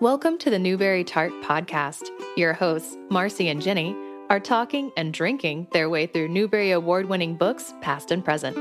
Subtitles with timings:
[0.00, 2.08] Welcome to the Newbery Tart Podcast.
[2.34, 3.94] Your hosts, Marcy and Jennie,
[4.30, 8.56] are talking and drinking their way through Newbery Award winning books, past and present.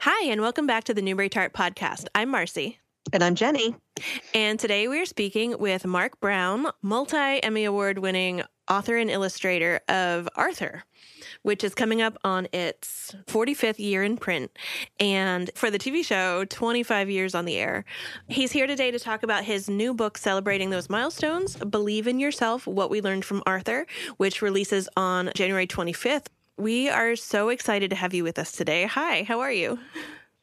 [0.00, 2.06] Hi, and welcome back to the Newbery Tart Podcast.
[2.14, 2.78] I'm Marcy.
[3.12, 3.76] And I'm Jennie.
[4.32, 9.80] And today we are speaking with Marc Brown, multi Emmy Award winning author and illustrator
[9.86, 10.84] of Arthur,
[11.42, 14.50] which is coming up on its 45th year in print.
[14.98, 17.84] And for the TV show, 25 years on the air.
[18.28, 22.66] He's here today to talk about his new book celebrating those milestones Believe in Yourself
[22.66, 23.86] What We Learned from Arthur,
[24.16, 26.28] which releases on January 25th.
[26.56, 28.86] We are so excited to have you with us today.
[28.86, 29.78] Hi, how are you?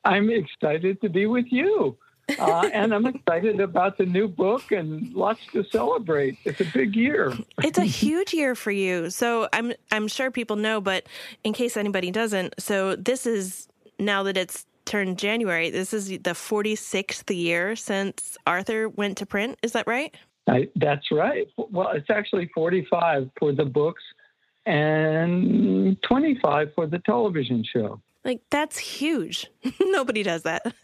[0.05, 1.97] I'm excited to be with you
[2.38, 6.38] uh, and I'm excited about the new book and lots to celebrate.
[6.43, 7.33] It's a big year.
[7.63, 9.09] it's a huge year for you.
[9.09, 11.07] So I'm I'm sure people know, but
[11.44, 15.69] in case anybody doesn't, so this is now that it's turned January.
[15.69, 19.59] This is the 46th year since Arthur went to print.
[19.61, 20.16] Is that right?
[20.47, 21.47] I, that's right.
[21.57, 24.02] Well, it's actually 45 for the books
[24.66, 28.02] and 25 for the television show.
[28.30, 29.47] Like that's huge.
[29.81, 30.61] Nobody does that.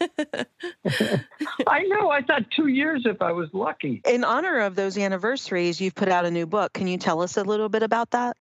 [1.68, 2.10] I know.
[2.10, 4.02] I thought two years if I was lucky.
[4.04, 6.72] In honor of those anniversaries, you've put out a new book.
[6.72, 8.36] Can you tell us a little bit about that?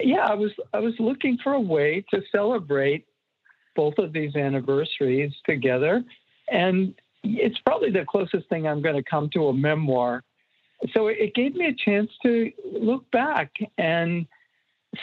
[0.00, 3.04] Yeah, I was I was looking for a way to celebrate
[3.76, 6.02] both of these anniversaries together,
[6.50, 10.24] and it's probably the closest thing I'm going to come to a memoir.
[10.94, 14.26] So it gave me a chance to look back and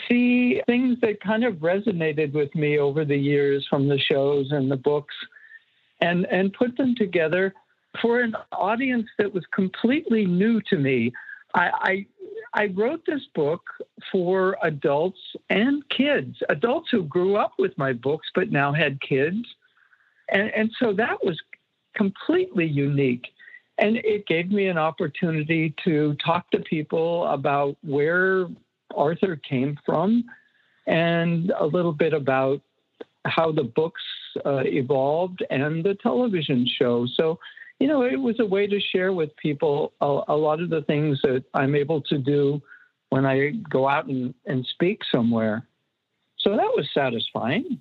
[0.08, 4.70] see things that kind of resonated with me over the years from the shows and
[4.70, 5.16] the books
[6.02, 7.54] and and put them together
[8.02, 11.14] for an audience that was completely new to me.
[11.54, 12.06] I,
[12.54, 13.62] I, I wrote this book
[14.12, 15.20] for adults
[15.50, 19.46] and kids, adults who grew up with my books but now had kids.
[20.30, 21.40] And, and so that was
[21.96, 23.28] completely unique.
[23.78, 28.48] And it gave me an opportunity to talk to people about where
[28.96, 30.24] Arthur came from
[30.88, 32.62] and a little bit about
[33.26, 34.02] how the books
[34.46, 37.08] uh, evolved and the television show.
[37.16, 37.40] So,
[37.80, 40.84] you know, it was a way to share with people a, a lot of the
[40.84, 42.62] things that I'm able to do
[43.10, 45.66] when I go out and, and speak somewhere.
[46.38, 47.80] So that was satisfying.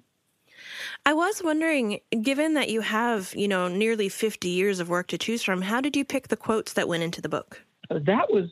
[1.05, 5.19] I was wondering, given that you have, you know, nearly 50 years of work to
[5.19, 7.63] choose from, how did you pick the quotes that went into the book?
[7.91, 8.49] That was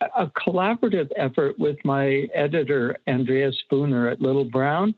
[0.00, 4.94] a collaborative effort with my editor, Andrea Spooner at Little Brown.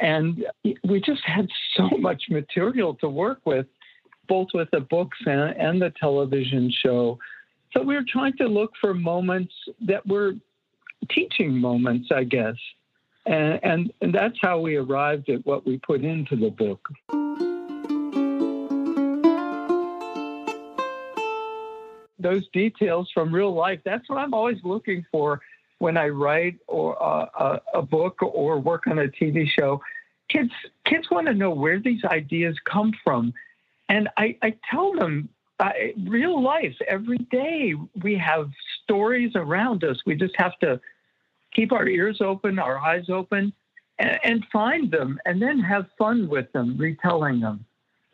[0.00, 3.66] And we just had so much material to work with,
[4.28, 7.18] both with the books and, and the television show.
[7.72, 9.52] So we were trying to look for moments
[9.86, 10.32] that were
[11.10, 12.56] teaching moments, I guess.
[13.26, 16.88] And, and, and that's how we arrived at what we put into the book.
[22.24, 23.78] Those details from real life.
[23.84, 25.40] That's what I'm always looking for
[25.78, 29.80] when I write or uh, a, book or work on a TV show.
[30.30, 30.50] Kids,
[30.86, 33.34] kids want to know where these ideas come from,
[33.90, 35.28] and I, I tell them
[35.60, 35.70] uh,
[36.06, 38.50] real life every day we have
[38.82, 39.98] stories around us.
[40.06, 40.80] We just have to
[41.52, 43.52] keep our ears open, our eyes open,
[43.98, 47.66] and, and find them, and then have fun with them, retelling them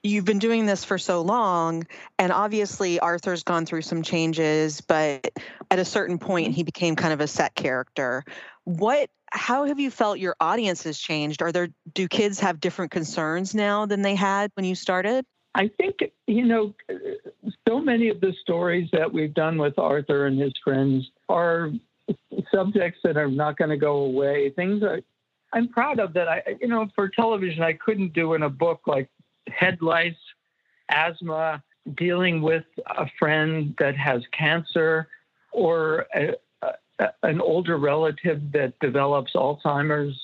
[0.03, 1.87] you've been doing this for so long
[2.19, 5.31] and obviously arthur's gone through some changes but
[5.71, 8.25] at a certain point he became kind of a set character.
[8.65, 11.43] What how have you felt your audience has changed?
[11.43, 15.25] Are there do kids have different concerns now than they had when you started?
[15.55, 16.75] I think you know
[17.69, 21.71] so many of the stories that we've done with arthur and his friends are
[22.53, 24.50] subjects that are not going to go away.
[24.50, 25.05] Things that
[25.53, 28.83] i'm proud of that i you know for television i couldn't do in a book
[28.87, 29.09] like
[29.50, 30.15] head lice,
[30.91, 31.62] asthma,
[31.97, 35.09] dealing with a friend that has cancer,
[35.53, 40.19] or a, a, an older relative that develops Alzheimer's.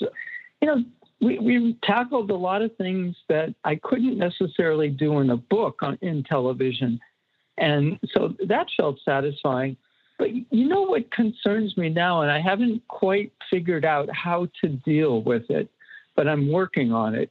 [0.60, 0.84] You know,
[1.20, 5.78] we, we tackled a lot of things that I couldn't necessarily do in a book
[5.82, 7.00] on, in television.
[7.58, 9.76] And so that felt satisfying.
[10.18, 14.68] But you know what concerns me now, and I haven't quite figured out how to
[14.68, 15.68] deal with it,
[16.14, 17.30] but I'm working on it,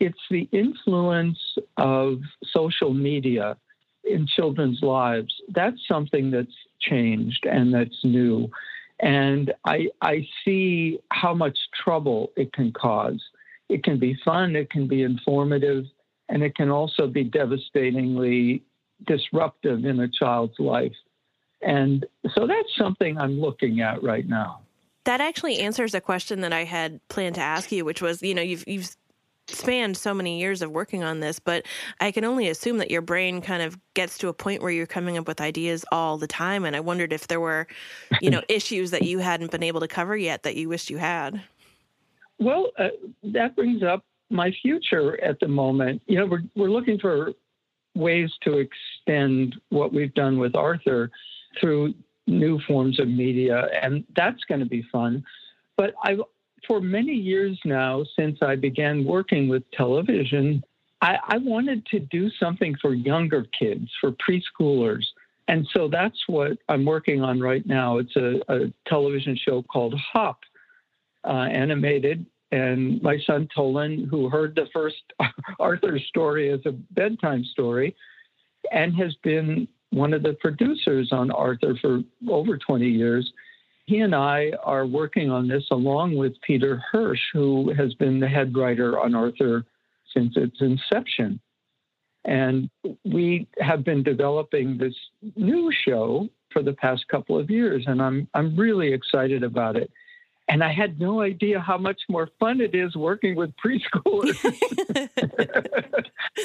[0.00, 1.38] it's the influence
[1.76, 2.20] of
[2.52, 3.56] social media
[4.04, 5.32] in children's lives.
[5.48, 8.50] That's something that's changed and that's new.
[8.98, 13.22] And I, I see how much trouble it can cause.
[13.68, 15.84] It can be fun, it can be informative,
[16.28, 18.64] and it can also be devastatingly
[19.06, 20.96] disruptive in a child's life.
[21.62, 24.60] And so that's something I'm looking at right now.
[25.04, 28.34] That actually answers a question that I had planned to ask you, which was, you
[28.34, 28.96] know, you've you've
[29.54, 31.66] spanned so many years of working on this, but
[32.00, 34.86] I can only assume that your brain kind of gets to a point where you're
[34.86, 36.64] coming up with ideas all the time.
[36.64, 37.66] And I wondered if there were,
[38.20, 40.98] you know, issues that you hadn't been able to cover yet that you wished you
[40.98, 41.42] had.
[42.38, 42.88] Well, uh,
[43.22, 46.02] that brings up my future at the moment.
[46.06, 47.32] You know, we're we're looking for
[47.94, 51.10] ways to extend what we've done with Arthur
[51.60, 51.94] through
[52.26, 55.24] new forms of media, and that's going to be fun.
[55.76, 56.20] But I've
[56.66, 60.62] for many years now, since I began working with television,
[61.00, 65.04] I, I wanted to do something for younger kids, for preschoolers.
[65.48, 67.98] And so that's what I'm working on right now.
[67.98, 70.40] It's a, a television show called Hop,
[71.24, 72.26] uh, animated.
[72.52, 75.02] And my son Tolon, who heard the first
[75.58, 77.94] Arthur story as a bedtime story,
[78.72, 83.32] and has been one of the producers on Arthur for over 20 years,
[83.90, 88.28] he and I are working on this along with Peter Hirsch, who has been the
[88.28, 89.64] head writer on Arthur
[90.14, 91.40] since its inception.
[92.24, 92.70] And
[93.04, 94.94] we have been developing this
[95.34, 99.90] new show for the past couple of years, and I'm I'm really excited about it.
[100.48, 104.38] And I had no idea how much more fun it is working with preschoolers.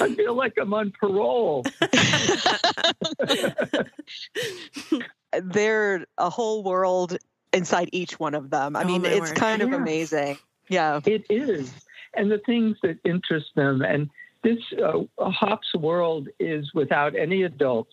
[0.00, 1.64] I feel like I'm on parole.
[5.42, 7.18] They're a whole world
[7.56, 8.76] inside each one of them.
[8.76, 9.36] I oh, mean, it's word.
[9.36, 9.76] kind of yeah.
[9.76, 10.38] amazing.
[10.68, 11.00] Yeah.
[11.04, 11.72] It is.
[12.14, 13.82] And the things that interest them.
[13.82, 14.10] And
[14.42, 17.92] this uh, Hop's world is without any adults.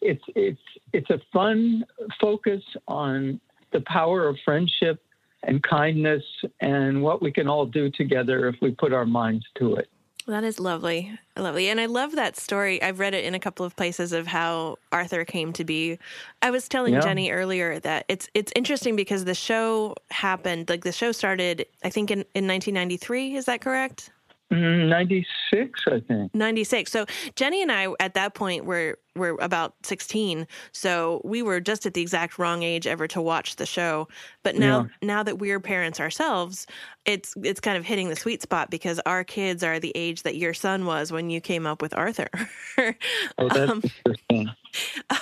[0.00, 0.60] It's, it's,
[0.92, 1.84] it's a fun
[2.20, 3.40] focus on
[3.72, 5.02] the power of friendship
[5.44, 6.22] and kindness
[6.60, 9.88] and what we can all do together if we put our minds to it.
[10.26, 11.18] That is lovely.
[11.36, 11.68] Lovely.
[11.68, 12.80] And I love that story.
[12.80, 15.98] I've read it in a couple of places of how Arthur came to be.
[16.42, 17.00] I was telling yeah.
[17.00, 21.90] Jennie earlier that it's it's interesting because the show happened like the show started I
[21.90, 24.11] think in, in 1993, is that correct?
[24.52, 26.34] Mm, 96, I think.
[26.34, 26.92] 96.
[26.92, 27.06] So
[27.36, 30.46] Jennie and I at that point were were about 16.
[30.72, 34.08] So we were just at the exact wrong age ever to watch the show.
[34.42, 35.06] But now yeah.
[35.06, 36.66] now that we're parents ourselves,
[37.06, 40.36] it's it's kind of hitting the sweet spot because our kids are the age that
[40.36, 42.28] your son was when you came up with Arthur.
[42.78, 44.50] oh, that's um, interesting.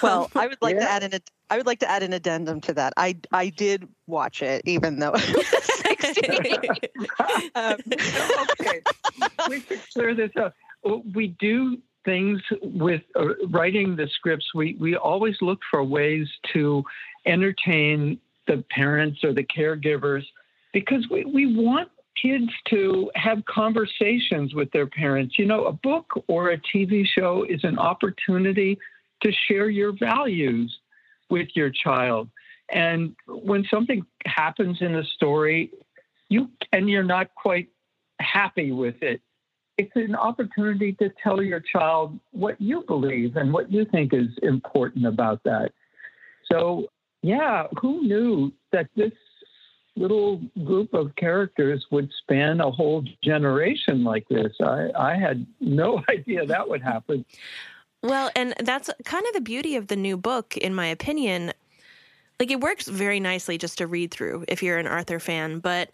[0.02, 0.80] Well, I would like yeah.
[0.80, 2.92] to add an I would like to add an addendum to that.
[2.96, 5.14] I I did watch it even though
[7.54, 7.76] um,
[8.60, 8.80] okay,
[9.48, 10.54] we should clear this up.
[11.12, 14.46] We do things with uh, writing the scripts.
[14.54, 16.84] We we always look for ways to
[17.26, 20.22] entertain the parents or the caregivers
[20.72, 21.88] because we, we want
[22.20, 25.38] kids to have conversations with their parents.
[25.38, 28.78] You know, a book or a TV show is an opportunity
[29.22, 30.79] to share your values
[31.30, 32.28] with your child.
[32.72, 35.72] And when something happens in a story,
[36.28, 37.68] you and you're not quite
[38.20, 39.20] happy with it,
[39.80, 44.28] it's an opportunity to tell your child what you believe and what you think is
[44.42, 45.72] important about that.
[46.50, 46.88] So,
[47.22, 49.12] yeah, who knew that this
[49.96, 54.52] little group of characters would span a whole generation like this?
[54.62, 57.24] I, I had no idea that would happen.
[58.02, 61.52] Well, and that's kind of the beauty of the new book, in my opinion.
[62.38, 65.90] Like, it works very nicely just to read through if you're an Arthur fan, but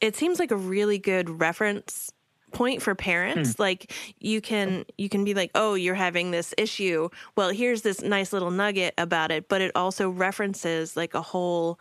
[0.00, 2.10] it seems like a really good reference
[2.50, 3.62] point for parents hmm.
[3.62, 8.02] like you can you can be like oh you're having this issue well here's this
[8.02, 11.78] nice little nugget about it but it also references like a whole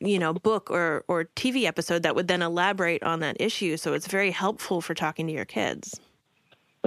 [0.00, 3.92] you know book or or TV episode that would then elaborate on that issue so
[3.92, 6.00] it's very helpful for talking to your kids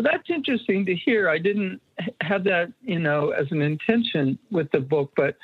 [0.01, 1.29] well that's interesting to hear.
[1.29, 1.81] I didn't
[2.21, 5.37] have that you know as an intention with the book but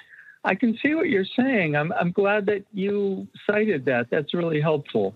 [0.44, 1.76] i can see what you're saying.
[1.76, 4.08] I'm i'm glad that you cited that.
[4.10, 5.14] That's really helpful.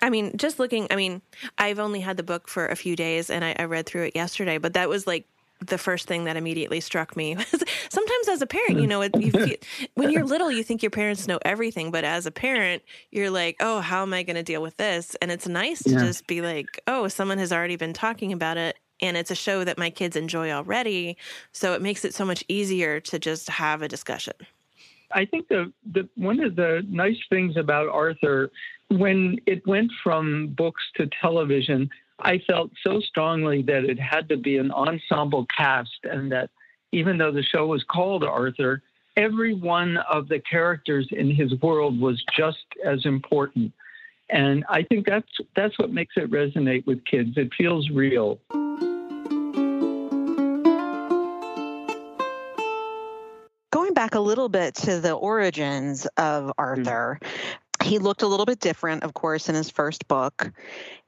[0.00, 1.22] I mean, just looking, I mean,
[1.58, 4.16] I've only had the book for a few days and I, I read through it
[4.16, 5.26] yesterday, but that was like
[5.60, 7.36] the first thing that immediately struck me.
[7.88, 9.56] Sometimes as a parent, you know, you feel,
[9.94, 13.56] when you're little, you think your parents know everything, but as a parent, you're like,
[13.60, 15.14] oh, how am I going to deal with this?
[15.22, 16.00] And it's nice to yeah.
[16.00, 18.76] just be like, oh, someone has already been talking about it.
[19.00, 21.16] And it's a show that my kids enjoy already.
[21.52, 24.34] So it makes it so much easier to just have a discussion.
[25.12, 28.50] I think the, the one of the nice things about Arthur
[28.90, 31.88] when it went from books to television,
[32.20, 36.50] I felt so strongly that it had to be an ensemble cast, and that
[36.92, 38.82] even though the show was called Arthur,
[39.16, 43.72] every one of the characters in his world was just as important.
[44.30, 47.36] And I think that's that's what makes it resonate with kids.
[47.36, 48.38] It feels real.
[53.70, 57.18] Going back a little bit to the origins of Arthur,
[57.82, 60.52] he looked a little bit different, of course, in his first book.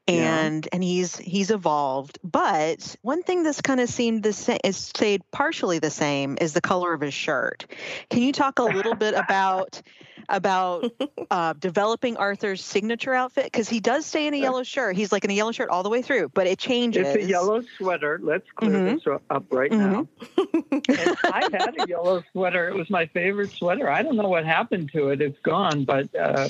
[0.08, 0.70] And yeah.
[0.72, 2.18] and he's he's evolved.
[2.22, 6.52] But one thing that's kind of seemed the same is stayed partially the same is
[6.52, 7.66] the color of his shirt.
[8.10, 9.82] Can you talk a little bit about
[10.28, 10.90] about
[11.30, 14.96] uh, developing Arthur's signature outfit because he does stay in a yellow shirt.
[14.96, 17.06] He's like in a yellow shirt all the way through, but it changes.
[17.06, 18.18] It's a yellow sweater.
[18.22, 18.94] Let's clear mm-hmm.
[18.96, 19.92] this up right mm-hmm.
[19.92, 21.14] now.
[21.24, 22.68] I had a yellow sweater.
[22.68, 23.90] It was my favorite sweater.
[23.90, 25.20] I don't know what happened to it.
[25.20, 26.48] It's gone, but uh,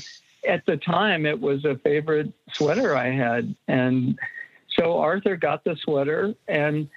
[0.49, 4.19] at the time, it was a favorite sweater I had, and
[4.78, 6.88] so Arthur got the sweater and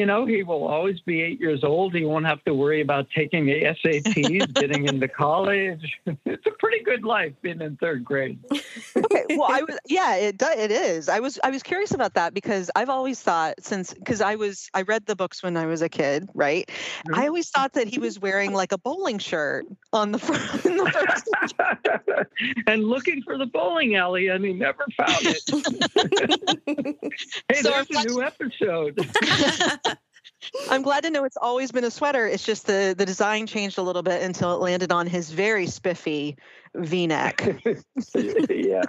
[0.00, 1.94] you know, he will always be eight years old.
[1.94, 6.00] He won't have to worry about taking the SATs, getting into college.
[6.24, 8.38] It's a pretty good life being in third grade.
[8.50, 11.08] okay, well, I was yeah, it it is.
[11.08, 14.70] I was I was curious about that because I've always thought since because I was
[14.72, 16.66] I read the books when I was a kid, right?
[16.68, 17.20] Mm-hmm.
[17.20, 20.62] I always thought that he was wearing like a bowling shirt on the front.
[20.62, 22.26] The
[22.66, 25.42] and looking for the bowling alley, and he never found it.
[27.48, 28.98] hey, so there's a new episode.
[30.70, 32.26] I'm glad to know it's always been a sweater.
[32.26, 35.66] It's just the the design changed a little bit until it landed on his very
[35.66, 36.36] spiffy
[36.74, 37.62] V-neck.
[38.48, 38.82] yeah.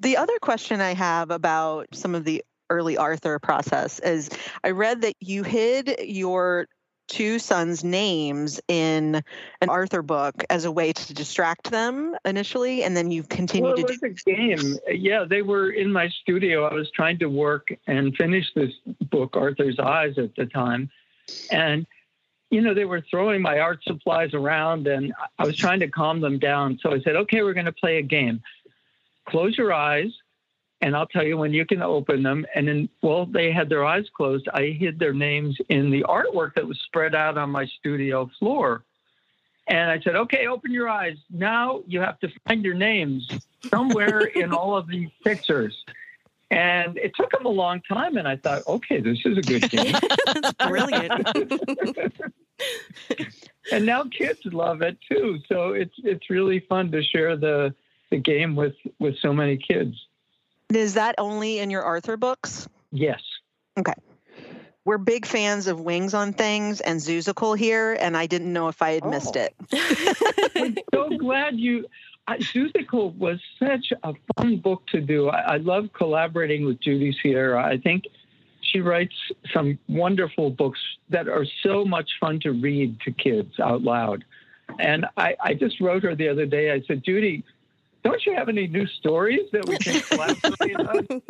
[0.00, 4.30] the other question I have about some of the early Arthur process is
[4.62, 6.66] I read that you hid your
[7.08, 9.22] two sons' names in
[9.60, 13.78] an Arthur book as a way to distract them initially, and then you continued well,
[13.78, 14.78] it was do- a game.
[14.88, 16.64] Yeah, they were in my studio.
[16.64, 18.72] I was trying to work and finish this
[19.10, 20.90] book, Arthur's Eyes, at the time,
[21.50, 21.86] and
[22.50, 26.20] you know they were throwing my art supplies around, and I was trying to calm
[26.20, 26.78] them down.
[26.82, 28.42] So I said, "Okay, we're going to play a game.
[29.26, 30.12] Close your eyes."
[30.80, 32.46] And I'll tell you when you can open them.
[32.54, 34.48] And then, well, they had their eyes closed.
[34.52, 38.84] I hid their names in the artwork that was spread out on my studio floor.
[39.66, 41.16] And I said, okay, open your eyes.
[41.30, 43.28] Now you have to find your names
[43.68, 45.76] somewhere in all of these pictures.
[46.50, 48.16] And it took them a long time.
[48.16, 49.94] And I thought, okay, this is a good game.
[50.66, 51.28] brilliant.
[53.72, 55.40] and now kids love it too.
[55.48, 57.74] So it's it's really fun to share the
[58.10, 59.94] the game with with so many kids.
[60.72, 62.68] Is that only in your Arthur books?
[62.92, 63.20] Yes.
[63.78, 63.94] Okay.
[64.84, 68.80] We're big fans of Wings on Things and Zoozical here, and I didn't know if
[68.80, 69.10] I had oh.
[69.10, 69.54] missed it.
[70.56, 71.86] I'm so glad you.
[72.26, 75.28] I, Zoozical was such a fun book to do.
[75.28, 77.64] I, I love collaborating with Judy Sierra.
[77.64, 78.04] I think
[78.60, 79.14] she writes
[79.52, 84.24] some wonderful books that are so much fun to read to kids out loud.
[84.78, 86.70] And I, I just wrote her the other day.
[86.70, 87.44] I said, Judy,
[88.10, 91.22] don't you have any new stories that we can collaborate on?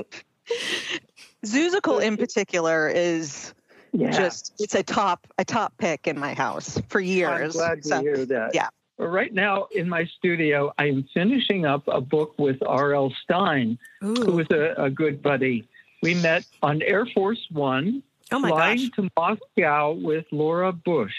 [1.46, 3.54] Zoozical in particular is
[3.92, 4.10] yeah.
[4.10, 7.56] just it's a top a top pick in my house for years.
[7.56, 8.54] I'm glad to so, hear that.
[8.54, 8.68] Yeah.
[8.98, 13.14] Right now in my studio, I am finishing up a book with R.L.
[13.22, 14.14] Stine, Ooh.
[14.14, 15.68] who is a, a, good buddy.
[16.02, 18.90] We met on Air Force One, oh flying gosh.
[18.96, 21.14] to Moscow with Laura Bush.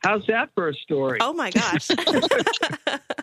[0.00, 1.18] How's that for a story?
[1.20, 1.88] Oh my gosh.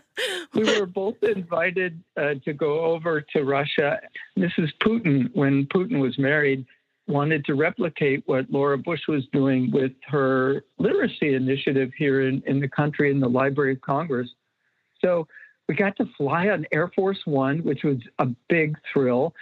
[0.53, 3.99] we were both invited uh, to go over to Russia.
[4.37, 4.69] Mrs.
[4.83, 6.65] Putin, when Putin was married,
[7.07, 12.59] wanted to replicate what Laura Bush was doing with her literacy initiative here in, in
[12.59, 14.29] the country in the Library of Congress.
[15.03, 15.27] So
[15.67, 19.33] we got to fly on Air Force One, which was a big thrill,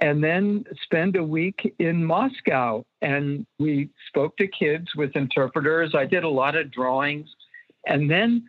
[0.00, 2.84] and then spend a week in Moscow.
[3.02, 5.94] And we spoke to kids with interpreters.
[5.94, 7.28] I did a lot of drawings.
[7.86, 8.44] And then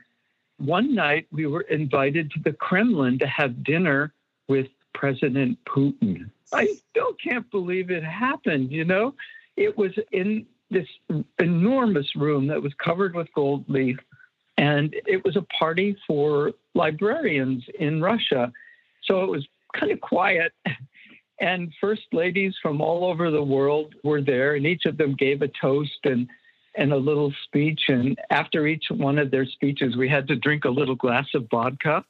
[0.59, 4.13] one night we were invited to the Kremlin to have dinner
[4.47, 6.29] with President Putin.
[6.53, 9.13] I still can't believe it happened, you know?
[9.55, 10.87] It was in this
[11.39, 13.97] enormous room that was covered with gold leaf,
[14.57, 18.51] and it was a party for librarians in Russia.
[19.03, 20.53] So it was kind of quiet.
[21.39, 25.41] And first ladies from all over the world were there, and each of them gave
[25.41, 26.27] a toast and
[26.75, 27.81] and a little speech.
[27.87, 31.47] And after each one of their speeches, we had to drink a little glass of
[31.49, 32.03] vodka.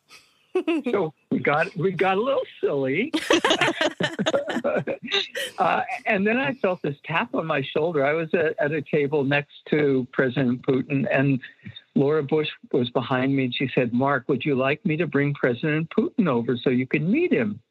[0.91, 3.13] so we got we got a little silly,
[5.59, 8.03] uh, and then I felt this tap on my shoulder.
[8.05, 11.39] I was at, at a table next to President Putin, and
[11.95, 15.35] Laura Bush was behind me, and she said, "Marc, would you like me to bring
[15.35, 17.61] President Putin over so you can meet him?"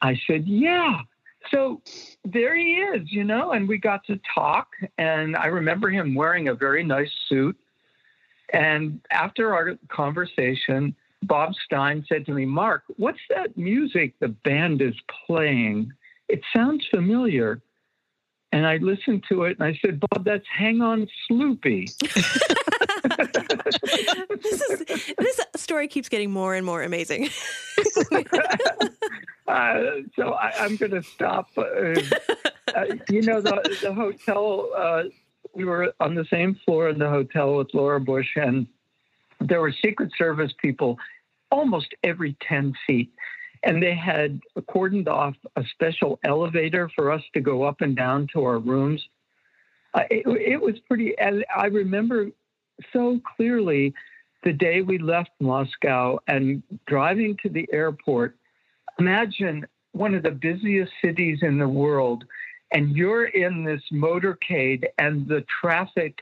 [0.00, 1.02] I said, "Yeah."
[1.50, 1.82] So
[2.24, 4.68] there he is, you know, and we got to talk.
[4.98, 7.56] And I remember him wearing a very nice suit.
[8.52, 14.82] And after our conversation, Bob Stine said to me, Marc, what's that music the band
[14.82, 14.94] is
[15.26, 15.92] playing?
[16.28, 17.60] It sounds familiar.
[18.52, 21.88] And I listened to it and I said, Bob, that's Hang On Sloopy.
[24.42, 27.30] this, is, this story keeps getting more and more amazing.
[29.48, 31.48] Uh, so I, am going to stop.
[31.56, 31.62] Uh,
[32.74, 35.02] uh, you know, the, the hotel, uh,
[35.54, 38.66] we were on the same floor in the hotel with Laura Bush, and
[39.40, 40.96] there were Secret Service people
[41.50, 43.12] almost every 10 feet.
[43.64, 48.26] And they had cordoned off a special elevator for us to go up and down
[48.32, 49.00] to our rooms.
[49.94, 52.28] Uh, it, it was pretty, and I remember
[52.92, 53.94] so clearly
[54.42, 58.36] the day we left Moscow and driving to the airport.
[58.98, 62.24] Imagine one of the busiest cities in the world,
[62.72, 66.18] and you're in this motorcade, and the traffic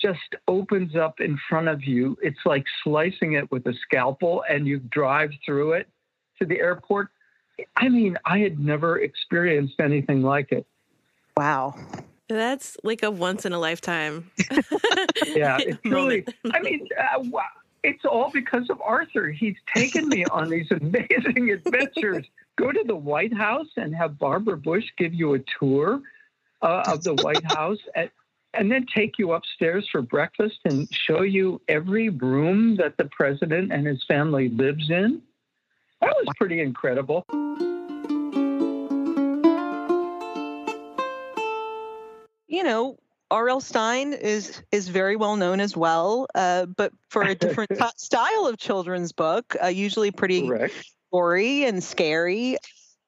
[0.00, 0.18] just
[0.48, 2.16] opens up in front of you.
[2.22, 5.88] It's like slicing it with a scalpel, and you drive through it
[6.40, 7.08] to the airport.
[7.76, 10.66] I mean, I had never experienced anything like it.
[11.36, 11.74] Wow.
[12.28, 14.30] That's like a once in a lifetime.
[15.26, 16.24] yeah, it's really.
[16.52, 17.24] I mean, uh,
[17.82, 19.28] it's all because of Arthur.
[19.30, 22.26] He's taken me on these amazing adventures.
[22.56, 26.00] Go to the White House and have Barbara Bush give you a tour
[26.62, 28.10] uh, of the White House, at,
[28.54, 33.72] and then take you upstairs for breakfast and show you every room that the president
[33.72, 35.22] and his family lives in.
[36.00, 37.24] That was pretty incredible.
[42.50, 42.98] you know,
[43.30, 43.60] R.L.
[43.60, 48.46] Stine is is very well known as well, uh, but for a different t- style
[48.46, 50.74] of children's book, uh, usually pretty Correct.
[51.12, 52.58] gory and scary.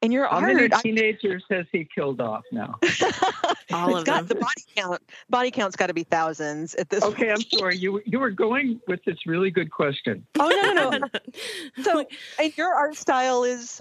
[0.03, 2.79] And your How art, many teenagers I, has he killed off now?
[3.73, 4.27] All of got, them.
[4.27, 7.05] The body count, body count's got to be thousands at this.
[7.05, 7.47] Okay, point.
[7.53, 7.77] I'm sorry.
[7.77, 10.27] You you were going with this really good question.
[10.39, 11.09] Oh no no no.
[11.83, 12.05] so,
[12.41, 13.81] and your art style is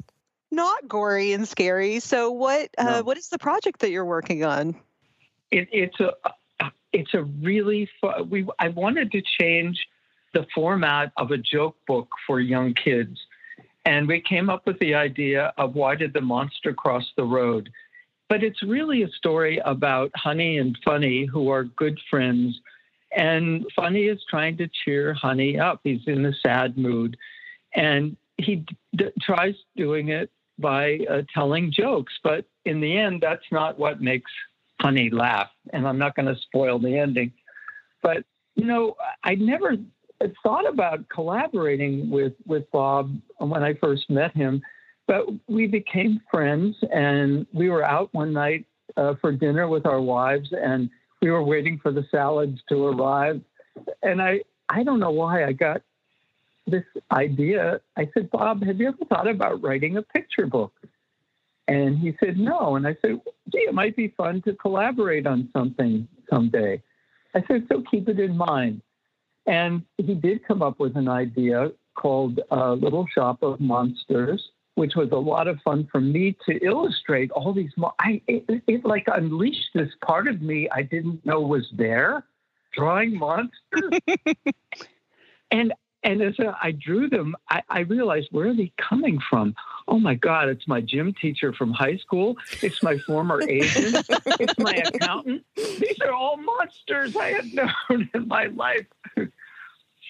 [0.51, 1.99] not gory and scary.
[1.99, 3.03] So, what uh, no.
[3.03, 4.75] what is the project that you're working on?
[5.51, 6.13] it, it's a
[6.93, 9.87] it's a really fun, we I wanted to change
[10.33, 13.19] the format of a joke book for young kids,
[13.85, 17.69] and we came up with the idea of why did the monster cross the road,
[18.29, 22.59] but it's really a story about Honey and Funny who are good friends,
[23.15, 25.81] and Funny is trying to cheer Honey up.
[25.83, 27.17] He's in a sad mood,
[27.73, 28.65] and he
[28.95, 34.01] d- tries doing it by uh, telling jokes, but in the end, that's not what
[34.01, 34.31] makes
[34.79, 35.49] honey laugh.
[35.73, 37.33] And I'm not going to spoil the ending.
[38.01, 38.23] But,
[38.55, 39.77] you know, I never
[40.43, 44.61] thought about collaborating with, with Bob when I first met him.
[45.07, 48.65] But we became friends and we were out one night
[48.97, 50.89] uh, for dinner with our wives and
[51.21, 53.41] we were waiting for the salads to arrive.
[54.01, 55.81] And I, I don't know why I got
[56.67, 57.81] this idea.
[57.97, 60.73] I said, Bob, have you ever thought about writing a picture book?
[61.67, 62.75] And he said, no.
[62.75, 66.81] And I said, gee, it might be fun to collaborate on something someday.
[67.33, 68.81] I said, so keep it in mind.
[69.45, 74.95] And he did come up with an idea called uh, Little Shop of Monsters, which
[74.95, 77.71] was a lot of fun for me to illustrate all these.
[77.75, 82.23] Mo- I, it, it like unleashed this part of me I didn't know was there,
[82.73, 83.99] drawing monsters.
[85.51, 89.55] and and as I drew them, I, I, realized where are they coming from?
[89.87, 92.37] Oh my God, it's my gym teacher from high school.
[92.61, 94.05] It's my former agent.
[94.09, 95.43] it's my accountant.
[95.55, 98.87] These are all monsters I had known in my life.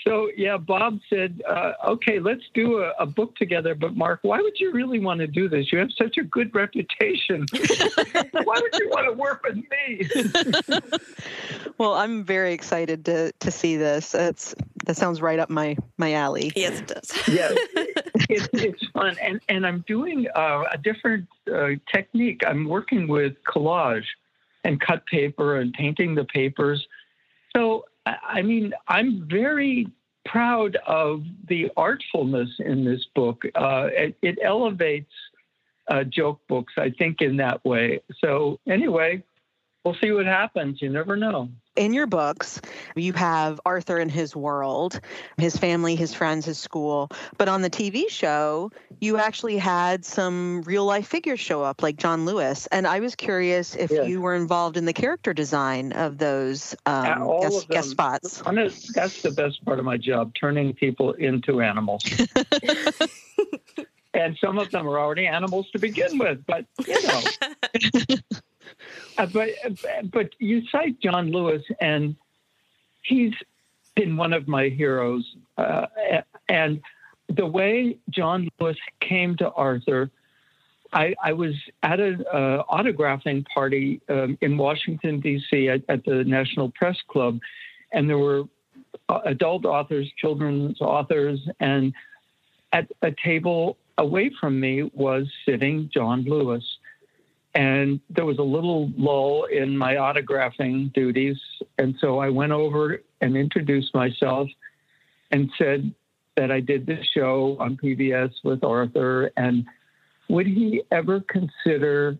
[0.07, 4.39] So yeah, Bob said, uh, "Okay, let's do a, a, book together." But Marc, why
[4.39, 5.71] would you really want to do this?
[5.71, 7.45] You have such a good reputation.
[8.31, 10.81] why would you want to work with me?
[11.77, 14.15] well, I'm very excited to to see this.
[14.15, 16.51] It's that sounds right up my my alley.
[16.55, 17.27] Yes, it does.
[17.27, 17.49] yeah,
[18.29, 22.41] it, it's fun, and and I'm doing uh, a different uh, technique.
[22.45, 24.05] I'm working with collage
[24.63, 26.85] and cut paper and painting the papers.
[27.55, 29.87] So I mean, I'm very
[30.25, 33.43] proud of the artfulness in this book.
[33.55, 35.11] Uh, it, it, elevates
[35.87, 38.01] uh, joke books, I think, in that way.
[38.19, 39.23] So, anyway,
[39.83, 40.81] we'll see what happens.
[40.81, 42.59] You never know in your books,
[42.95, 44.99] you have Arthur and his world,
[45.37, 47.09] his family, his friends, his school.
[47.37, 51.95] But on the TV show, you actually had some real life figures show up, like
[51.95, 52.67] John Lewis.
[52.67, 54.07] And I was curious if yes.
[54.07, 58.43] you were involved in the character design of those um, guest, guest, spots.
[58.93, 62.03] that's the best part of my job, turning people into animals.
[64.13, 67.21] and some of them are already animals to begin with, but you know.
[69.17, 69.49] Uh, but
[70.11, 72.15] but you cite John Lewis, and
[73.03, 73.33] he's
[73.95, 75.35] been one of my heroes.
[75.57, 75.87] Uh,
[76.47, 76.81] and
[77.27, 80.09] the way John Lewis came to Arthur,
[80.93, 85.69] I, I was at an uh, autographing party um, in Washington D.C.
[85.69, 87.39] At, at, the National Press Club,
[87.93, 88.43] and there were
[89.07, 91.93] uh, adult authors, children's authors, and
[92.73, 96.63] at a table away from me was sitting John Lewis.
[97.53, 101.37] And there was a little lull in my autographing duties.
[101.77, 104.47] And so I went over and introduced myself
[105.31, 105.93] and said
[106.37, 109.31] that I did this show on PBS with Arthur.
[109.35, 109.65] And
[110.29, 112.17] would he ever consider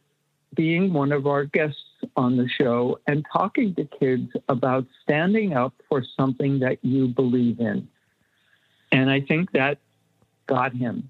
[0.54, 1.80] being one of our guests
[2.18, 7.60] on the show and talking to kids about standing up for something that you believe
[7.62, 7.88] in?
[8.92, 9.78] And I think that
[10.48, 11.10] got him.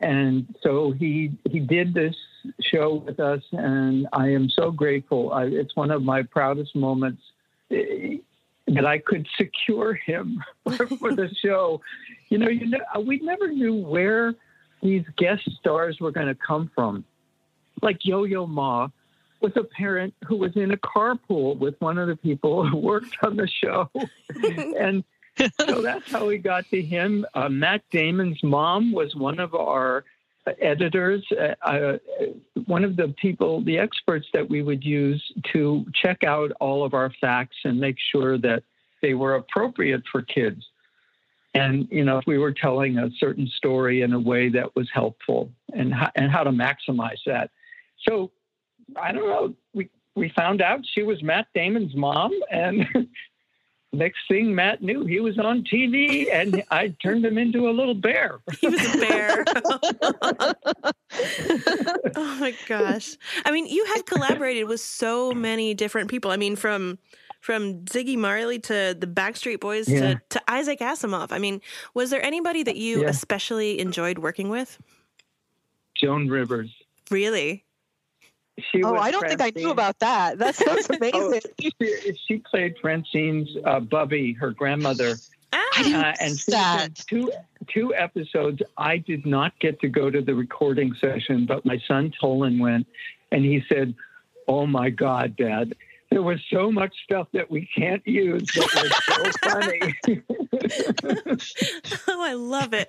[0.00, 2.14] And so he he did this
[2.60, 5.32] show with us, and I am so grateful.
[5.32, 7.22] I, it's one of my proudest moments
[7.70, 8.16] eh,
[8.68, 11.80] that I could secure him for, for the show.
[12.28, 14.34] You know, you know, we never knew where
[14.82, 17.04] these guest stars were going to come from.
[17.82, 18.88] Like Yo Yo Ma
[19.40, 23.16] was a parent who was in a carpool with one of the people who worked
[23.22, 23.90] on the show,
[24.78, 25.04] and
[25.60, 27.26] so that's how we got to him.
[27.34, 30.04] Uh, Matt Damon's mom was one of our
[30.60, 31.98] editors, uh, uh,
[32.66, 36.94] one of the people, the experts that we would use to check out all of
[36.94, 38.62] our facts and make sure that
[39.02, 40.64] they were appropriate for kids.
[41.54, 44.88] And you know, if we were telling a certain story in a way that was
[44.92, 47.50] helpful, and how, and how to maximize that.
[48.06, 48.30] So,
[49.00, 49.54] I don't know.
[49.72, 52.86] We we found out she was Matt Damon's mom, and
[53.96, 57.94] next thing Matt knew, he was on TV, and I turned him into a little
[57.94, 58.38] bear.
[58.60, 59.44] He was a bear.
[62.16, 63.16] oh my gosh!
[63.44, 66.30] I mean, you had collaborated with so many different people.
[66.30, 66.98] I mean, from
[67.40, 70.00] from Ziggy Marley to the Backstreet Boys yeah.
[70.00, 71.28] to, to Isaac Asimov.
[71.30, 71.60] I mean,
[71.94, 73.08] was there anybody that you yeah.
[73.08, 74.78] especially enjoyed working with?
[75.94, 76.70] Joan Rivers.
[77.10, 77.65] Really?
[78.58, 79.38] She oh, I don't Francine.
[79.38, 80.38] think I knew about that.
[80.38, 81.40] That sounds oh, amazing.
[81.44, 85.16] oh, she, she, played Francine's uh, Bubby, her grandmother.
[85.52, 86.94] Ah, uh, and that.
[87.08, 87.30] two
[87.68, 88.62] two episodes.
[88.76, 92.86] I did not get to go to the recording session, but my son Tolon went,
[93.30, 93.94] and he said,
[94.48, 95.74] "Oh my God, Dad."
[96.10, 99.92] There was so much stuff that we can't use that was so funny.
[102.08, 102.88] oh, I love it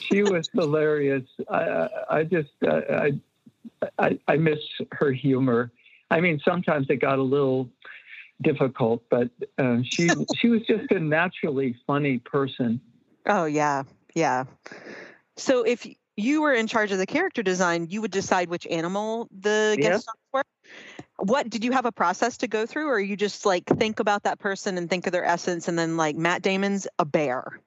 [0.00, 1.24] she was hilarious.
[1.50, 3.12] I, I just uh, I,
[3.98, 4.58] I, I miss
[4.92, 5.72] her humor.
[6.10, 7.68] I mean, sometimes it got a little
[8.42, 12.80] difficult, but uh, she she was just a naturally funny person.
[13.26, 14.44] Oh yeah, yeah.
[15.36, 19.28] So if you were in charge of the character design, you would decide which animal
[19.40, 20.44] the guest stars were.
[21.18, 24.24] What did you have a process to go through, or you just like think about
[24.24, 27.60] that person and think of their essence, and then like Matt Damon's a bear?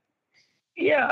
[0.78, 1.12] Yeah,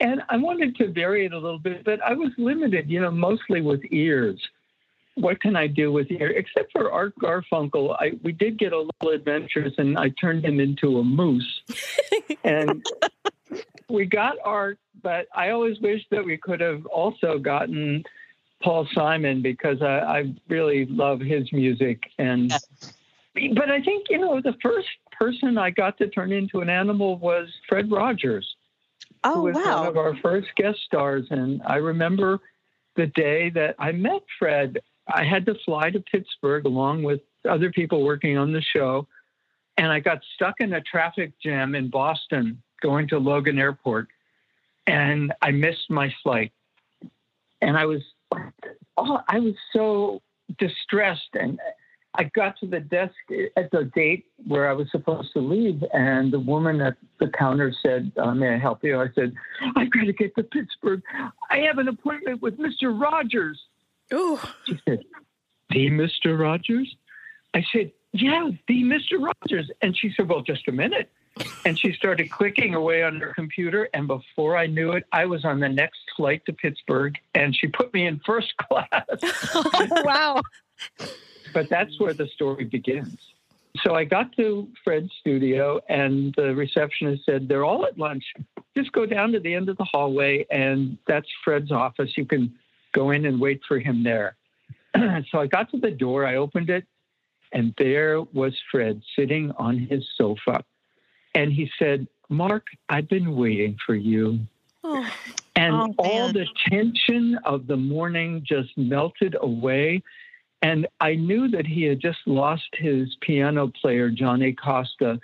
[0.00, 3.10] and I wanted to vary it a little bit, but I was limited, you know,
[3.10, 4.40] mostly with ears.
[5.16, 6.34] What can I do with ears?
[6.36, 10.60] Except for Art Garfunkel, I, we did get a little adventurous, and I turned him
[10.60, 11.62] into a moose.
[12.44, 12.86] and
[13.88, 18.04] we got Art, but I always wish that we could have also gotten
[18.62, 22.04] Paul Simon because I, I really love his music.
[22.18, 22.52] And
[23.54, 27.18] but I think you know the first person I got to turn into an animal
[27.18, 28.55] was Fred Rogers
[29.34, 29.80] oh, was wow.
[29.80, 31.26] one of our first guest stars.
[31.30, 32.40] And I remember
[32.96, 34.80] the day that I met Fred.
[35.08, 39.06] I had to fly to Pittsburgh along with other people working on the show.
[39.76, 44.08] And I got stuck in a traffic jam in Boston going to Logan Airport.
[44.86, 46.52] And I missed my flight.
[47.60, 48.02] And I was,
[48.96, 50.22] oh, I was so
[50.58, 51.58] distressed and
[52.18, 53.14] I got to the desk
[53.56, 57.72] at the date where I was supposed to leave, and the woman at the counter
[57.82, 59.34] said, uh, "May I help you?" I said,
[59.76, 61.02] "I've got to get to Pittsburgh.
[61.50, 62.98] I have an appointment with Mr.
[62.98, 63.60] Rogers."
[64.12, 65.04] Oh, she said,
[65.70, 66.38] "The Mr.
[66.38, 66.96] Rogers?"
[67.54, 69.20] I said, "Yeah, the Mr.
[69.20, 71.10] Rogers." And she said, "Well, just a minute."
[71.66, 75.44] And she started clicking away on her computer, and before I knew it, I was
[75.44, 79.04] on the next flight to Pittsburgh, and she put me in first class.
[79.54, 80.40] oh, wow.
[81.52, 83.18] But that's where the story begins.
[83.82, 88.24] So I got to Fred's studio, and the receptionist said, They're all at lunch.
[88.76, 92.16] Just go down to the end of the hallway, and that's Fred's office.
[92.16, 92.54] You can
[92.92, 94.36] go in and wait for him there.
[95.30, 96.84] so I got to the door, I opened it,
[97.52, 100.64] and there was Fred sitting on his sofa.
[101.34, 104.40] And he said, Marc, I've been waiting for you.
[104.82, 105.08] Oh,
[105.54, 110.02] and oh, all the tension of the morning just melted away.
[110.62, 115.20] And I knew that he had just lost his piano player, Johnny Costa.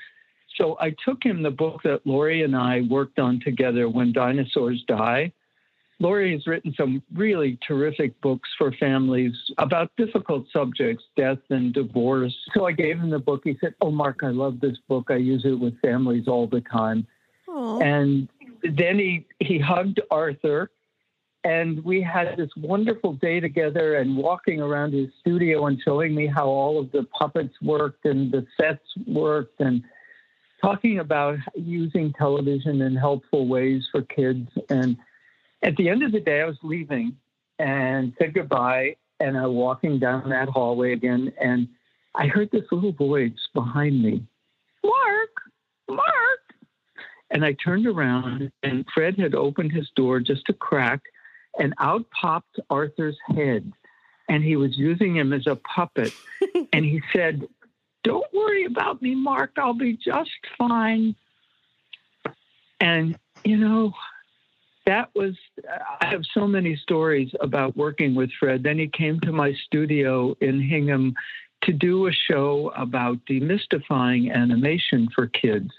[0.56, 4.84] So I took him the book that Laurie and I worked on together, When Dinosaurs
[4.86, 5.32] Die.
[5.98, 12.34] Laurie has written some really terrific books for families about difficult subjects, death and divorce.
[12.54, 13.42] So I gave him the book.
[13.44, 15.06] He said, Oh, Marc, I love this book.
[15.10, 17.06] I use it with families all the time.
[17.48, 17.82] Aww.
[17.82, 18.28] And
[18.76, 20.70] then he, he hugged Arthur,
[21.44, 26.26] and we had this wonderful day together and walking around his studio and showing me
[26.26, 29.83] how all of the puppets worked and the sets worked and
[30.61, 34.48] talking about using television in helpful ways for kids.
[34.68, 34.96] And
[35.62, 37.16] at the end of the day, I was leaving
[37.59, 38.96] and said goodbye.
[39.18, 41.68] And I was walking down that hallway again, and
[42.16, 44.20] I heard this little voice behind me,
[44.83, 45.31] Marc,
[45.88, 46.40] Marc.
[47.31, 51.02] And I turned around, and Fred had opened his door just a crack,
[51.58, 53.72] and out popped Arthur's head.
[54.28, 56.12] And he was using him as a puppet.
[56.72, 57.46] and he said,
[58.04, 59.52] Don't worry about me, Marc.
[59.56, 61.14] I'll be just fine.
[62.80, 63.92] And, you know,
[64.86, 65.34] that was,
[66.00, 68.62] I have so many stories about working with Fred.
[68.62, 71.14] Then he came to my studio in Hingham
[71.62, 75.70] to do a show about demystifying animation for kids.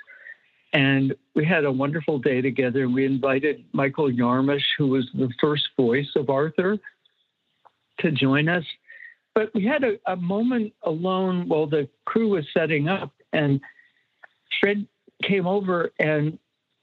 [0.73, 2.89] And we had a wonderful day together.
[2.89, 6.77] We invited Michael Yarmush, who was the first voice of Arthur,
[7.99, 8.65] to join us.
[9.35, 13.61] But we had a, a moment alone while the crew was setting up, and
[14.59, 14.87] Fred
[15.23, 16.37] came over and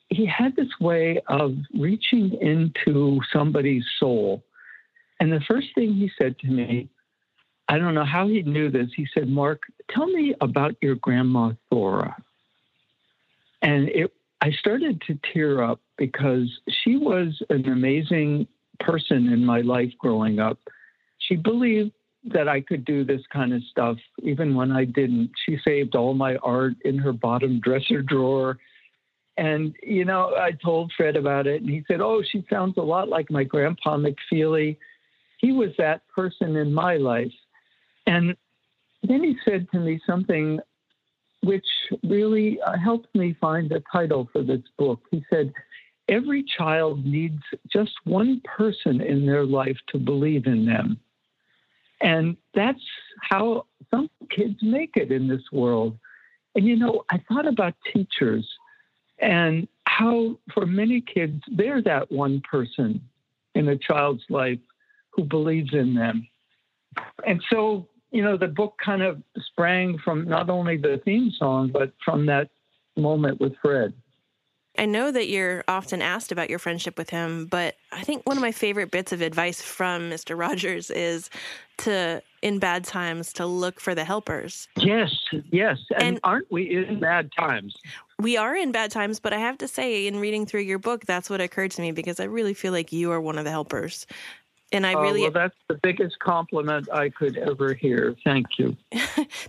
[0.08, 4.42] he had this way of reaching into somebody's soul.
[5.20, 6.88] And the first thing he said to me,
[7.68, 11.52] I don't know how he knew this, he said, Marc, tell me about your grandma
[11.70, 12.16] Thora.
[13.62, 16.48] And it, I started to tear up because
[16.82, 18.46] she was an amazing
[18.78, 20.58] person in my life growing up.
[21.18, 21.92] She believed
[22.24, 25.30] that I could do this kind of stuff even when I didn't.
[25.46, 28.58] She saved all my art in her bottom dresser drawer.
[29.36, 32.82] And, you know, I told Fred about it, and he said, Oh, she sounds a
[32.82, 34.76] lot like my grandpa McFeely.
[35.38, 37.32] He was that person in my life.
[38.06, 38.36] And
[39.02, 40.60] then he said to me something
[41.42, 41.66] which
[42.02, 45.00] really uh, helped me find the title for this book.
[45.10, 45.52] He said,
[46.08, 47.40] Every child needs
[47.72, 50.98] just one person in their life to believe in them.
[52.00, 52.82] And that's
[53.20, 55.96] how some kids make it in this world.
[56.54, 58.48] And you know, I thought about teachers
[59.20, 63.00] and how for many kids, they're that one person
[63.54, 64.58] in a child's life
[65.10, 66.26] who believes in them.
[67.26, 71.70] And so, you know, the book kind of sprang from not only the theme song,
[71.72, 72.50] but from that
[72.96, 73.92] moment with Fred.
[74.78, 78.36] I know that you're often asked about your friendship with him, but I think one
[78.36, 80.38] of my favorite bits of advice from Mr.
[80.38, 81.28] Rogers is
[81.78, 84.68] to, in bad times, to look for the helpers.
[84.76, 85.12] Yes,
[85.50, 85.78] yes.
[85.94, 87.76] And, and aren't we in bad times?
[88.20, 91.04] We are in bad times, but I have to say, in reading through your book,
[91.04, 93.50] that's what occurred to me because I really feel like you are one of the
[93.50, 94.06] helpers.
[94.72, 95.22] And I uh, really.
[95.22, 98.14] well, that's the biggest compliment I could ever hear.
[98.24, 98.76] Thank you.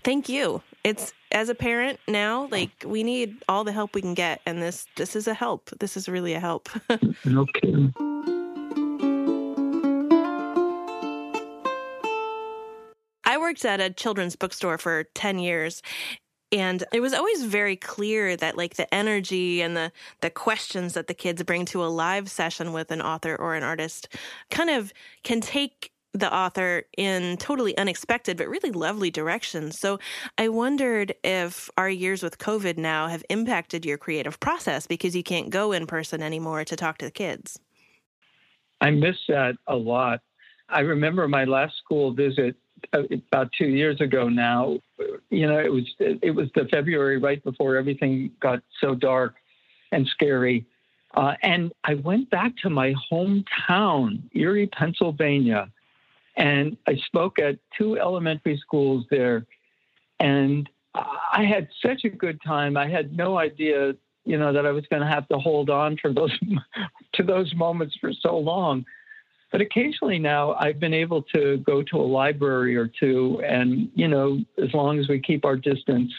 [0.03, 0.61] Thank you.
[0.83, 4.61] It's as a parent now, like we need all the help we can get, and
[4.61, 5.69] this this is a help.
[5.79, 6.69] This is really a help.
[6.89, 7.93] kidding.
[13.23, 15.81] I worked at a children's bookstore for 10 years
[16.51, 21.07] and it was always very clear that like the energy and the the questions that
[21.07, 24.09] the kids bring to a live session with an author or an artist
[24.49, 29.79] kind of can take the author in totally unexpected but really lovely directions.
[29.79, 29.99] So
[30.37, 35.23] I wondered if our years with COVID now have impacted your creative process because you
[35.23, 37.59] can't go in person anymore to talk to the kids.
[38.81, 40.19] I miss that a lot.
[40.67, 42.55] I remember my last school visit
[42.93, 44.79] about two years ago now.
[45.29, 49.35] You know, it was it was the February right before everything got so dark
[49.91, 50.65] and scary.
[51.13, 55.69] Uh, and I went back to my hometown, Erie, Pennsylvania,
[56.37, 59.45] and I spoke at two elementary schools there.
[60.19, 62.77] And I had such a good time.
[62.77, 63.93] I had no idea,
[64.25, 66.37] you know, that I was going to have to hold on for those
[67.13, 68.85] to those moments for so long.
[69.51, 74.07] But occasionally now, I've been able to go to a library or two, and you
[74.07, 76.11] know, as long as we keep our distance,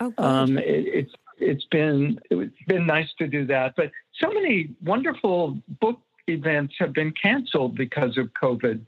[0.00, 3.74] oh, um, it, it's it's been it's been nice to do that.
[3.76, 8.84] But so many wonderful book events have been canceled because of COVID.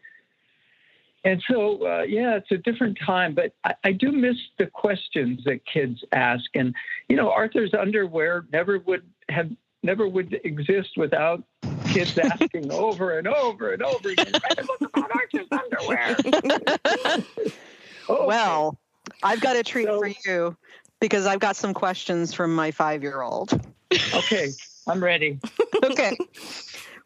[1.25, 5.41] And so, uh, yeah, it's a different time, but I, I, do miss the questions
[5.45, 6.45] that kids ask.
[6.55, 6.73] And,
[7.09, 9.51] you know, Arthur's underwear never would have
[9.83, 11.43] never would exist without
[11.99, 14.33] kids asking over and over and over again,
[14.81, 16.17] look about Arthur's underwear.
[18.09, 18.27] okay.
[18.27, 18.79] Well,
[19.23, 20.57] I've got a treat so, for you
[21.01, 23.53] because I've got some questions from my five year old.
[24.15, 24.51] Okay,
[24.87, 25.39] I'm ready.
[25.85, 26.17] okay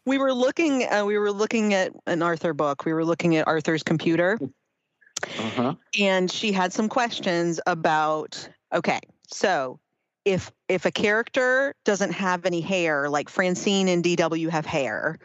[0.05, 3.47] we were looking uh, we were looking at an arthur book we were looking at
[3.47, 4.39] arthur's computer
[5.37, 5.75] uh-huh.
[5.99, 9.79] and she had some questions about okay so
[10.25, 15.17] if if a character doesn't have any hair, like Francine and DW have hair,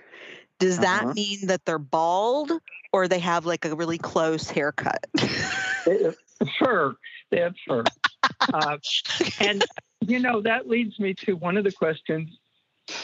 [0.58, 1.14] does that Uh-huh.
[1.14, 2.52] mean that they're bald
[2.92, 5.06] or they have like a really close haircut?
[6.58, 6.96] Fur.
[7.30, 7.84] They fur.
[8.52, 8.78] Uh,
[9.40, 9.64] and,
[10.00, 12.30] you know, that leads me to one of the questions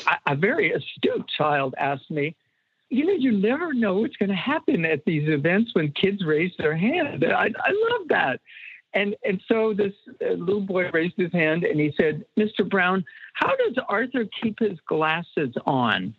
[0.06, 2.36] a, a very astute child asked me.
[2.90, 6.52] You know, you never know what's going to happen at these events when kids raise
[6.58, 7.24] their hand.
[7.24, 8.40] I, I love that.
[8.94, 12.68] And and so this uh, little boy raised his hand and he said, "Mr.
[12.68, 16.14] Brown, how does Arthur keep his glasses on?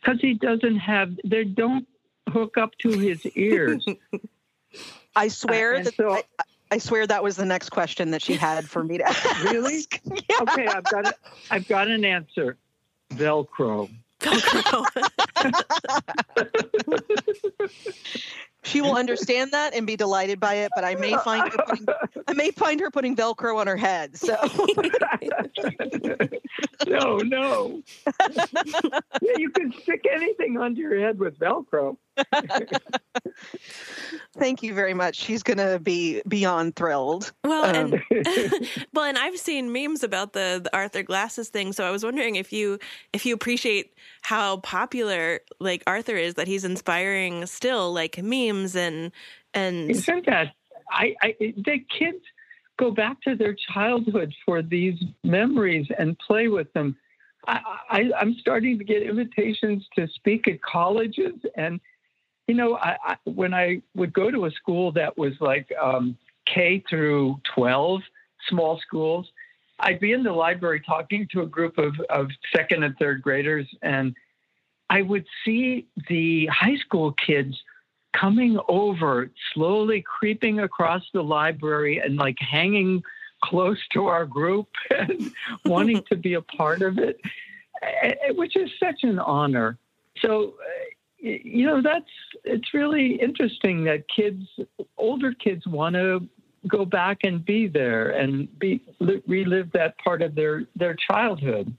[0.00, 1.12] Because he doesn't have.
[1.24, 1.86] They don't
[2.28, 3.84] hook up to his ears."
[5.16, 6.22] I swear and that so- I,
[6.72, 9.44] I swear that was the next question that she had for me to ask.
[9.44, 9.80] Really?
[10.30, 10.36] Yeah.
[10.42, 11.14] okay, I've got a,
[11.50, 12.56] I've got an answer.
[13.10, 13.90] Velcro.
[14.20, 14.86] Velcro.
[18.62, 21.86] She will understand that and be delighted by it, but I may find her putting,
[22.28, 24.16] I may find her putting Velcro on her head.
[24.16, 24.36] So
[26.86, 27.82] no, no.
[28.36, 31.96] yeah, you can stick anything under your head with Velcro.
[34.36, 35.16] thank you very much.
[35.16, 37.32] She's gonna be beyond thrilled.
[37.44, 41.86] well, Um, and well, and I've seen memes about the, the Arthur glasses thing, so
[41.86, 42.78] I was wondering if you
[43.14, 49.12] if you appreciate how popular like Arthur is, that he's inspiring still like memes and
[49.54, 50.54] and Isn't that?
[50.90, 52.22] I, I the kids
[52.78, 56.96] go back to their childhood for these memories and play with them.
[57.46, 57.60] I,
[57.90, 61.80] I, I'm starting to get invitations to speak at colleges, and
[62.46, 66.16] you know, I, I, when I would go to a school that was like um,
[66.52, 68.00] K through 12,
[68.48, 69.28] small schools,
[69.78, 73.66] I'd be in the library talking to a group of, of second and third graders,
[73.82, 74.14] and
[74.88, 77.56] I would see the high school kids
[78.12, 83.02] coming over, slowly creeping across the library and like hanging
[83.42, 85.32] close to our group and
[85.64, 87.20] wanting to be a part of it,
[88.36, 89.78] which is such an honor.
[90.20, 92.10] So, uh, you know, that's
[92.44, 94.44] it's really interesting that kids,
[94.96, 96.26] older kids, want to
[96.66, 98.82] go back and be there and be
[99.26, 101.74] relive that part of their their childhood.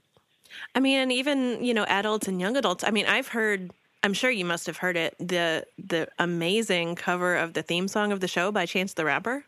[0.74, 2.84] I mean, even you know, adults and young adults.
[2.84, 3.70] I mean, I've heard.
[4.02, 5.14] I'm sure you must have heard it.
[5.18, 9.44] The the amazing cover of the theme song of the show by Chance the Rapper.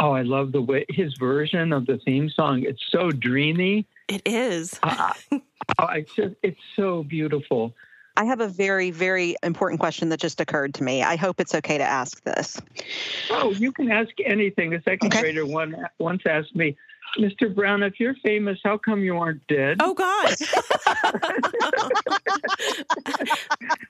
[0.00, 2.62] Oh, I love the way his version of the theme song.
[2.62, 3.86] It's so dreamy.
[4.06, 4.78] It is.
[4.82, 5.40] I, I,
[5.78, 7.74] oh, I just, it's so beautiful.
[8.16, 11.02] I have a very, very important question that just occurred to me.
[11.02, 12.60] I hope it's okay to ask this.
[13.30, 14.74] Oh, you can ask anything.
[14.74, 15.20] A second Okay.
[15.20, 16.76] grader one once asked me,
[17.16, 17.52] Mr.
[17.54, 19.78] Brown, if you're famous, how come you aren't dead?
[19.80, 20.34] Oh God.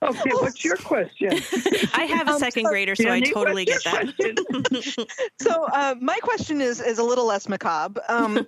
[0.00, 1.30] Okay, what's your question?
[1.94, 5.06] I have a Um, second so- grader, so I totally get that.
[5.40, 8.00] So uh, my question is is a little less macabre.
[8.08, 8.46] Um,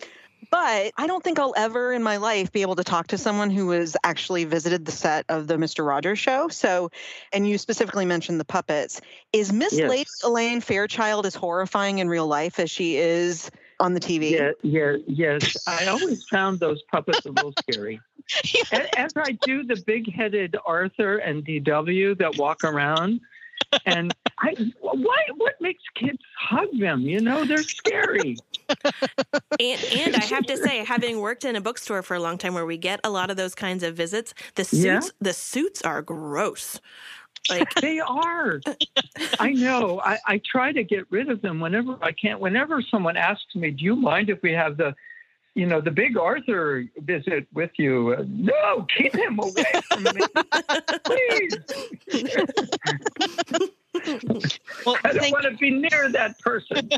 [0.50, 3.50] but I don't think I'll ever in my life be able to talk to someone
[3.50, 5.86] who has actually visited the set of the Mr.
[5.86, 6.48] Rogers show.
[6.48, 6.90] So,
[7.32, 9.00] and you specifically mentioned the puppets.
[9.32, 9.90] Is Miss Yes.
[9.90, 14.30] Lady Elaine Fairchild as horrifying in real life as she is on the TV?
[14.30, 15.56] Yeah, yeah, yes.
[15.66, 18.00] I always found those puppets a little scary.
[18.72, 23.20] A- As I do the big-headed Arthur and DW that walk around,
[23.86, 25.22] and I, why?
[25.36, 27.00] What makes kids hug them?
[27.00, 28.36] You know, they're scary.
[29.58, 32.54] And, and I have to say, having worked in a bookstore for a long time
[32.54, 35.00] where we get a lot of those kinds of visits, the suits Yeah.
[35.20, 36.80] the suits are gross.
[37.48, 38.60] Like They are.
[39.40, 40.00] I know.
[40.04, 42.38] I, I try to get rid of them whenever I can.
[42.40, 44.94] Whenever someone asks me, "Do you mind if we have the,
[45.54, 50.20] you know, the big Arthur visit with you?" Uh, no, keep him away from me,
[52.08, 53.70] please.
[54.86, 56.90] Well, I don't want to be near that person.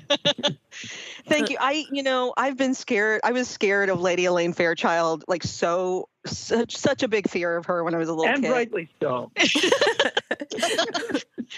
[1.26, 1.56] thank you.
[1.58, 3.20] I, you know, I've been scared.
[3.24, 7.66] I was scared of Lady Elaine Fairchild, like so, such, such a big fear of
[7.66, 8.44] her when I was a little and kid.
[8.44, 9.32] And rightly so.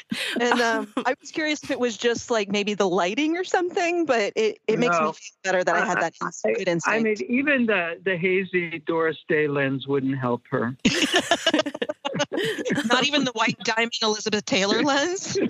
[0.41, 4.05] And um, I was curious if it was just like maybe the lighting or something,
[4.05, 6.89] but it, it makes me feel better that I had that ins- I- good instinct.
[6.89, 10.77] I mean, even the the hazy Doris Day lens wouldn't help her.
[12.87, 15.39] Not even the white diamond Elizabeth Taylor lens.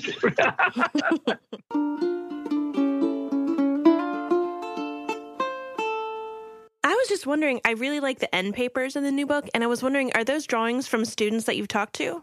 [6.87, 9.65] I was just wondering, I really like the end papers in the new book, and
[9.65, 12.23] I was wondering, are those drawings from students that you've talked to?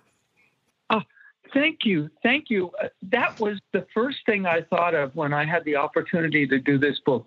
[1.54, 2.10] Thank you.
[2.24, 2.72] Thank you.
[2.82, 6.60] Uh, that was the first thing I thought of when I had the opportunity to
[6.60, 7.26] do this book.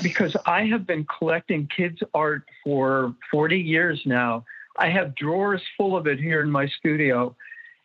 [0.00, 4.44] Because I have been collecting kids' art for 40 years now.
[4.78, 7.34] I have drawers full of it here in my studio.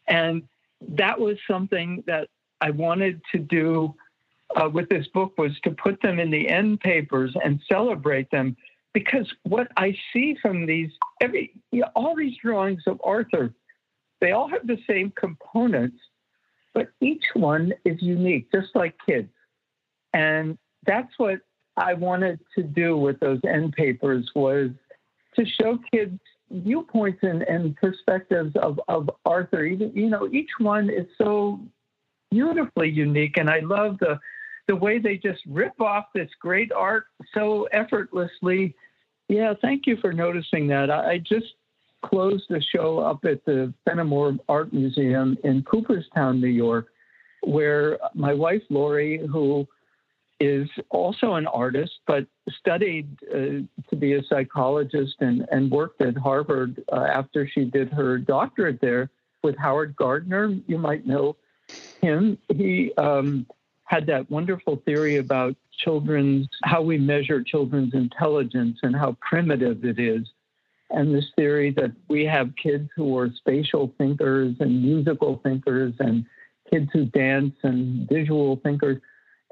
[0.07, 0.43] And
[0.89, 2.29] that was something that
[2.61, 3.95] I wanted to do
[4.55, 8.55] uh, with this book was to put them in the end papers and celebrate them
[8.93, 10.89] because what I see from these
[11.21, 11.53] every
[11.95, 13.53] all these drawings of Arthur,
[14.19, 15.97] they all have the same components,
[16.73, 19.29] but each one is unique, just like kids.
[20.13, 21.39] And that's what
[21.75, 24.71] I wanted to do with those end papers was
[25.35, 29.63] to show kids viewpoints and, and perspectives of, of Arthur.
[29.63, 31.59] Even you know, each one is so
[32.31, 34.19] beautifully unique, and I love the
[34.67, 38.75] the way they just rip off this great art so effortlessly.
[39.29, 40.89] Yeah, thank you for noticing that.
[40.89, 41.53] I, I just
[42.07, 46.87] closed the show up at the Fenimore Art Museum in Cooperstown, New York,
[47.41, 49.67] where my wife Laurie, who
[50.39, 52.25] is also an artist, but
[52.59, 57.91] studied uh, to be a psychologist and, and worked at Harvard uh, after she did
[57.91, 59.09] her doctorate there
[59.43, 60.55] with Howard Gardner.
[60.67, 61.35] You might know
[62.01, 62.37] him.
[62.49, 63.47] He um,
[63.85, 69.99] had that wonderful theory about children's, how we measure children's intelligence and how primitive it
[69.99, 70.27] is.
[70.89, 76.25] And this theory that we have kids who are spatial thinkers and musical thinkers and
[76.71, 79.01] kids who dance and visual thinkers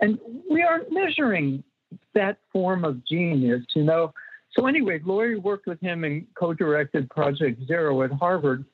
[0.01, 0.19] and
[0.49, 1.63] we aren't measuring
[2.13, 4.13] that form of genius, you know.
[4.51, 8.65] So anyway, Laurie worked with him and co-directed Project Zero at Harvard.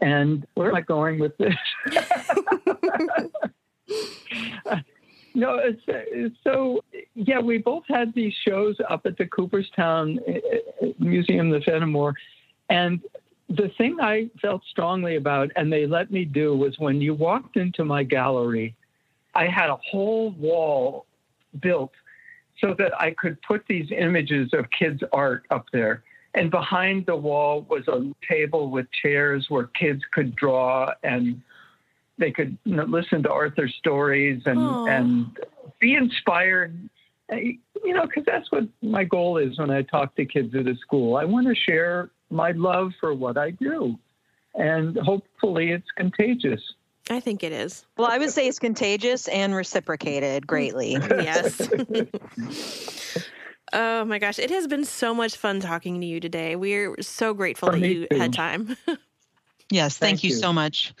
[0.00, 1.54] And where am I going with this?
[5.38, 6.82] no, it's, it's, so
[7.14, 10.32] yeah, we both had these shows up at the Cooperstown uh,
[10.84, 12.14] uh, Museum, the Fenimore,
[12.68, 13.00] and
[13.48, 17.56] the thing I felt strongly about, and they let me do, was when you walked
[17.56, 18.74] into my gallery,
[19.36, 21.06] I had a whole wall
[21.60, 21.92] built
[22.60, 26.02] so that I could put these images of kids' art up there.
[26.34, 31.40] And behind the wall was a table with chairs where kids could draw and
[32.18, 35.38] they could listen to Arthur's stories and, and
[35.80, 36.88] be inspired.
[37.30, 40.74] You know, because that's what my goal is when I talk to kids at a
[40.76, 41.16] school.
[41.16, 43.98] I want to share my love for what I do.
[44.54, 46.60] And hopefully it's contagious.
[47.10, 47.86] I think it is.
[47.96, 50.92] Well, I would say it's contagious and reciprocated greatly.
[51.10, 51.60] yes.
[53.72, 54.38] oh my gosh.
[54.38, 56.56] It has been so much fun talking to you today.
[56.56, 58.18] We're so grateful For that you too.
[58.18, 58.76] had time.
[59.70, 59.96] yes.
[59.96, 60.92] Thank, thank you, you so much.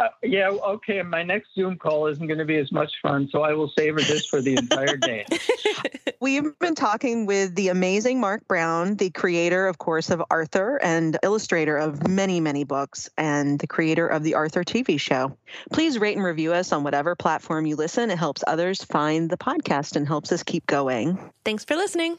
[0.00, 1.02] Uh, yeah, okay.
[1.02, 4.00] My next Zoom call isn't going to be as much fun, so I will savor
[4.00, 5.26] this for the entire day.
[6.22, 11.18] We've been talking with the amazing Marc Brown, the creator, of course, of Arthur and
[11.22, 15.36] illustrator of many, many books, and the creator of the Arthur TV show.
[15.70, 18.10] Please rate and review us on whatever platform you listen.
[18.10, 21.18] It helps others find the podcast and helps us keep going.
[21.44, 22.16] Thanks for listening.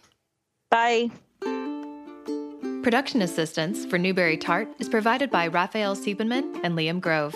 [0.69, 1.09] Bye.
[2.83, 7.35] Production assistance for Newbery Tart is provided by Raphael Siebenman and Liam Grove.